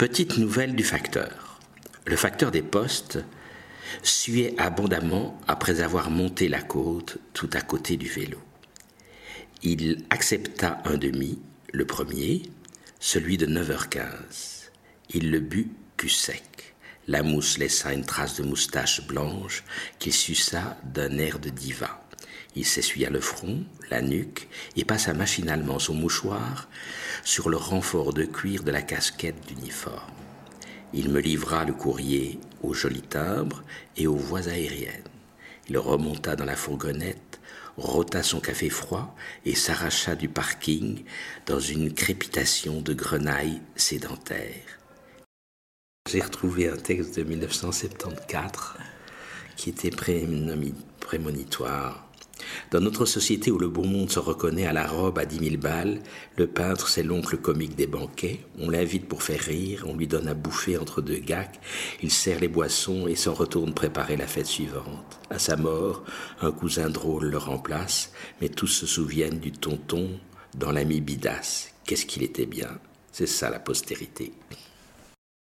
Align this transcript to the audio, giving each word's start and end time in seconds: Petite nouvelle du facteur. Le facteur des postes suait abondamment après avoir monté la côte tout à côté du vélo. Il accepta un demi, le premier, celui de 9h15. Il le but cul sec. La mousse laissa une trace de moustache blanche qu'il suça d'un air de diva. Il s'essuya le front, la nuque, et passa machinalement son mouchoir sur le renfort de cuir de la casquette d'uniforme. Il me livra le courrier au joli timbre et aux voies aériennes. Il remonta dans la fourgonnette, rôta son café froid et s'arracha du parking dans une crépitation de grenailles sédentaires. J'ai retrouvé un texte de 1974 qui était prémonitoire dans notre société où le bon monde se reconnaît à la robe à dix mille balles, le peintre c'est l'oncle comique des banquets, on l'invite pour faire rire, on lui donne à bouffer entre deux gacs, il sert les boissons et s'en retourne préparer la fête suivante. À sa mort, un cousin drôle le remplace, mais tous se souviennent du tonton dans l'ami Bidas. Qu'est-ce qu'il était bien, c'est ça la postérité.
Petite 0.00 0.38
nouvelle 0.38 0.74
du 0.74 0.82
facteur. 0.82 1.60
Le 2.06 2.16
facteur 2.16 2.50
des 2.50 2.62
postes 2.62 3.18
suait 4.02 4.54
abondamment 4.56 5.38
après 5.46 5.82
avoir 5.82 6.08
monté 6.08 6.48
la 6.48 6.62
côte 6.62 7.18
tout 7.34 7.50
à 7.52 7.60
côté 7.60 7.98
du 7.98 8.08
vélo. 8.08 8.38
Il 9.62 10.06
accepta 10.08 10.78
un 10.86 10.96
demi, 10.96 11.38
le 11.74 11.84
premier, 11.84 12.40
celui 12.98 13.36
de 13.36 13.44
9h15. 13.44 14.70
Il 15.10 15.30
le 15.30 15.38
but 15.38 15.70
cul 15.98 16.08
sec. 16.08 16.74
La 17.06 17.22
mousse 17.22 17.58
laissa 17.58 17.92
une 17.92 18.06
trace 18.06 18.40
de 18.40 18.46
moustache 18.46 19.06
blanche 19.06 19.64
qu'il 19.98 20.14
suça 20.14 20.78
d'un 20.82 21.18
air 21.18 21.38
de 21.38 21.50
diva. 21.50 22.02
Il 22.56 22.66
s'essuya 22.66 23.10
le 23.10 23.20
front, 23.20 23.62
la 23.90 24.02
nuque, 24.02 24.48
et 24.76 24.84
passa 24.84 25.14
machinalement 25.14 25.78
son 25.78 25.94
mouchoir 25.94 26.68
sur 27.22 27.48
le 27.48 27.56
renfort 27.56 28.12
de 28.12 28.24
cuir 28.24 28.62
de 28.64 28.70
la 28.70 28.82
casquette 28.82 29.46
d'uniforme. 29.46 30.14
Il 30.92 31.10
me 31.10 31.20
livra 31.20 31.64
le 31.64 31.72
courrier 31.72 32.40
au 32.62 32.74
joli 32.74 33.02
timbre 33.02 33.62
et 33.96 34.08
aux 34.08 34.16
voies 34.16 34.48
aériennes. 34.48 35.04
Il 35.68 35.78
remonta 35.78 36.34
dans 36.34 36.44
la 36.44 36.56
fourgonnette, 36.56 37.40
rôta 37.76 38.24
son 38.24 38.40
café 38.40 38.68
froid 38.68 39.14
et 39.44 39.54
s'arracha 39.54 40.16
du 40.16 40.28
parking 40.28 41.04
dans 41.46 41.60
une 41.60 41.94
crépitation 41.94 42.80
de 42.80 42.92
grenailles 42.92 43.62
sédentaires. 43.76 44.80
J'ai 46.08 46.20
retrouvé 46.20 46.68
un 46.68 46.76
texte 46.76 47.16
de 47.16 47.22
1974 47.22 48.74
qui 49.56 49.70
était 49.70 49.92
prémonitoire 50.98 52.09
dans 52.70 52.80
notre 52.80 53.04
société 53.04 53.50
où 53.50 53.58
le 53.58 53.68
bon 53.68 53.86
monde 53.86 54.10
se 54.10 54.20
reconnaît 54.20 54.66
à 54.66 54.72
la 54.72 54.86
robe 54.86 55.18
à 55.18 55.24
dix 55.24 55.40
mille 55.40 55.56
balles, 55.56 56.00
le 56.36 56.46
peintre 56.46 56.88
c'est 56.88 57.02
l'oncle 57.02 57.36
comique 57.36 57.74
des 57.74 57.88
banquets, 57.88 58.40
on 58.58 58.70
l'invite 58.70 59.08
pour 59.08 59.22
faire 59.22 59.40
rire, 59.40 59.84
on 59.88 59.96
lui 59.96 60.06
donne 60.06 60.28
à 60.28 60.34
bouffer 60.34 60.78
entre 60.78 61.02
deux 61.02 61.18
gacs, 61.18 61.60
il 62.02 62.12
sert 62.12 62.38
les 62.38 62.48
boissons 62.48 63.08
et 63.08 63.16
s'en 63.16 63.34
retourne 63.34 63.74
préparer 63.74 64.16
la 64.16 64.28
fête 64.28 64.46
suivante. 64.46 65.18
À 65.30 65.38
sa 65.38 65.56
mort, 65.56 66.04
un 66.40 66.52
cousin 66.52 66.90
drôle 66.90 67.26
le 67.26 67.38
remplace, 67.38 68.12
mais 68.40 68.48
tous 68.48 68.68
se 68.68 68.86
souviennent 68.86 69.40
du 69.40 69.50
tonton 69.50 70.08
dans 70.56 70.70
l'ami 70.70 71.00
Bidas. 71.00 71.70
Qu'est-ce 71.84 72.06
qu'il 72.06 72.22
était 72.22 72.46
bien, 72.46 72.78
c'est 73.10 73.26
ça 73.26 73.50
la 73.50 73.58
postérité. 73.58 74.32